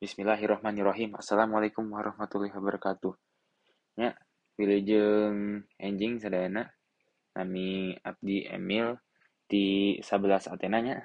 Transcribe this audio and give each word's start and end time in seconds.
Bismillahirrahmanirrahim. 0.00 1.12
Assalamualaikum 1.12 1.84
warahmatullahi 1.92 2.56
wabarakatuh. 2.56 3.12
Ya, 4.00 4.16
wilujeng 4.56 5.68
enjing 5.76 6.16
sadayana 6.16 6.72
nami 7.36 7.92
Abdi 8.00 8.48
Emil 8.48 8.96
di 9.44 10.00
11 10.00 10.56
Atenanya. 10.56 11.04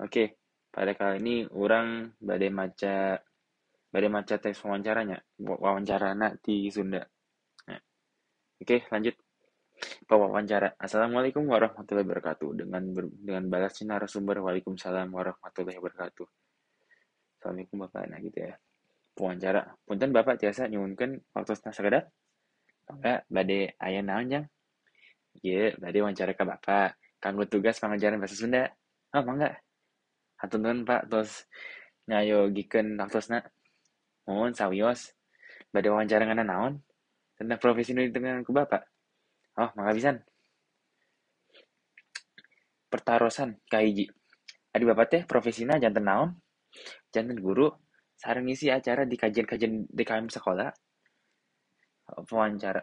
Oke, 0.00 0.40
pada 0.72 0.96
kali 0.96 1.20
ini 1.20 1.36
orang 1.52 2.16
badai 2.16 2.48
maca 2.48 3.20
badai 3.92 4.08
maca 4.08 4.40
tes 4.40 4.56
wawancaranya, 4.56 5.20
wawancarana 5.36 6.32
di 6.40 6.72
Sunda. 6.72 7.04
Nah, 7.68 7.80
oke, 8.56 8.88
lanjut. 8.88 9.20
Wawancara. 10.08 10.80
Assalamualaikum 10.80 11.44
warahmatullahi 11.44 12.08
wabarakatuh. 12.08 12.56
Dengan 12.56 12.88
ber, 12.96 13.12
dengan 13.20 13.44
balas 13.52 13.76
narasumber 13.84 14.40
Waalaikumsalam 14.40 15.12
warahmatullahi 15.12 15.76
wabarakatuh. 15.76 16.45
Assalamualaikum 17.46 17.86
Bapak. 17.86 18.10
Nah 18.10 18.18
gitu 18.18 18.38
ya. 18.42 18.58
Wawancara. 19.22 19.62
Punten 19.86 20.10
Bapak 20.10 20.34
tiasa 20.34 20.66
nyuwunkeun 20.66 21.30
waktu 21.30 21.54
sekedap. 21.54 22.10
Enggak, 22.90 23.22
badai 23.30 23.70
aya 23.78 24.02
naon 24.02 24.26
jang? 24.26 24.44
Iya, 25.46 25.78
badai 25.78 26.02
wawancara 26.02 26.34
ke 26.34 26.42
Bapak. 26.42 26.98
Kanggo 27.22 27.46
tugas 27.46 27.78
pengajaran 27.78 28.18
bahasa 28.18 28.34
Sunda. 28.34 28.66
Oh. 29.14 29.22
Hatur 30.42 30.58
Pak, 30.82 31.06
terus 31.06 31.46
gikeun 32.50 32.98
waktosna. 32.98 33.46
Mohon 34.26 34.58
sawios. 34.58 35.14
Badai 35.70 35.94
wawancara 35.94 36.26
ngana 36.26 36.42
naon? 36.42 36.82
Tentang 37.38 37.62
profesi 37.62 37.94
nu 37.94 38.02
dengan 38.10 38.42
ku 38.42 38.50
Bapak. 38.50 38.82
Oh, 39.54 39.70
mangga 39.78 39.94
pisan. 39.94 40.18
Pertarosan 42.90 43.62
kahiji. 43.70 44.10
Adi 44.74 44.82
Bapak 44.82 45.06
teh 45.14 45.22
profesina 45.22 45.78
janten 45.78 46.02
naon? 46.02 46.34
Jantan 47.12 47.38
guru. 47.40 47.70
Sarang 48.16 48.48
ngisi 48.48 48.72
acara 48.72 49.04
di 49.04 49.16
kajian-kajian 49.20 49.92
DKM 49.92 50.28
sekolah. 50.32 50.72
Wawancara. 52.32 52.80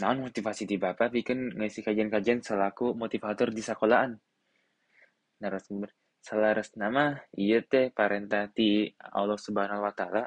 Naon 0.00 0.24
motivasi 0.24 0.64
di 0.64 0.80
bapak 0.80 1.12
bikin 1.12 1.52
ngisi 1.60 1.84
kajian-kajian 1.84 2.40
selaku 2.40 2.96
motivator 2.96 3.52
di 3.52 3.60
sekolahan? 3.60 4.16
Narasumber. 5.44 5.92
Selaras 6.20 6.76
nama 6.76 7.16
iya 7.32 7.64
teh 7.64 7.88
parentati 7.88 8.92
Allah 9.00 9.40
subhanahu 9.40 9.84
wa 9.84 9.92
ta'ala. 9.92 10.24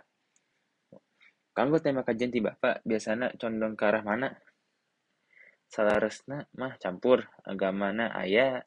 Kanggo 1.54 1.78
tema 1.78 2.02
kajian 2.02 2.34
di 2.34 2.42
bapak 2.42 2.82
biasanya 2.82 3.38
condong 3.38 3.78
ke 3.78 3.86
arah 3.86 4.02
mana? 4.02 4.30
Salarasna 5.70 6.50
mah 6.58 6.78
campur 6.82 7.26
agamana 7.46 8.14
ayah 8.22 8.62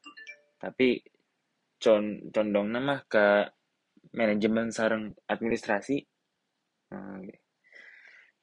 tapi 0.58 1.02
condong 1.78 2.68
nama 2.70 3.02
ke 3.06 3.46
manajemen 4.16 4.72
sarang 4.72 5.12
administrasi. 5.28 6.02
Uh, 6.90 7.20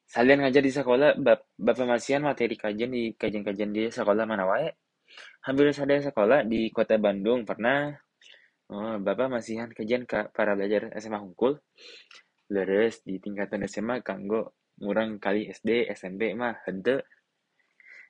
salian 0.05 0.45
ngajar 0.45 0.61
di 0.61 0.69
sekolah 0.69 1.17
bap 1.17 1.49
bapak 1.57 1.89
masian 1.89 2.21
materi 2.21 2.53
kajian 2.53 2.93
di 2.93 3.17
kajian-kajian 3.17 3.73
di 3.73 3.89
sekolah 3.89 4.23
mana 4.30 4.45
wae? 4.45 4.69
Hampir 5.43 5.73
sadaya 5.73 5.99
sekolah 6.05 6.45
di 6.45 6.69
kota 6.69 7.02
Bandung 7.02 7.43
pernah 7.43 7.91
oh, 8.69 8.95
bapak 9.02 9.27
masihan 9.27 9.67
kajian 9.73 10.05
ke 10.05 10.30
para 10.31 10.53
belajar 10.53 10.93
SMA 11.02 11.19
Hungkul. 11.19 11.57
Leres 12.53 13.02
di 13.02 13.17
tingkatan 13.17 13.65
SMA 13.65 14.05
kanggo 14.05 14.53
murang 14.77 15.17
kali 15.17 15.49
SD 15.49 15.89
SMP 15.89 16.37
mah 16.37 16.61
hente 16.65 17.05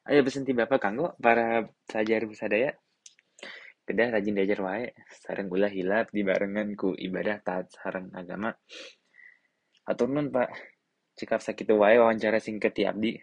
ayo 0.08 0.20
pesen 0.24 0.44
bapak 0.44 0.80
kanggo 0.84 1.16
para 1.20 1.64
pelajar 1.88 2.28
sadaya 2.36 2.76
kedah 3.84 4.16
rajin 4.16 4.36
diajar 4.36 4.60
wae. 4.64 4.86
Sareng 5.24 5.48
ulah 5.52 5.72
hilap 5.72 6.12
dibarengan 6.12 6.76
ku 6.76 6.92
ibadah 6.96 7.40
taat 7.44 7.72
sareng 7.72 8.12
agama. 8.16 8.52
Atur 9.88 10.12
nun 10.12 10.32
pak. 10.32 10.52
Cikap 11.14 11.40
sakit 11.40 11.70
wae 11.78 12.02
wawancara 12.02 12.42
singkat 12.42 12.74
ti 12.74 12.84
abdi. 12.90 13.16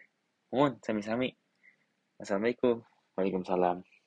Mohon 0.54 0.78
sami-sami. 0.82 1.30
Assalamualaikum. 2.20 2.82
Waalaikumsalam 3.16 3.99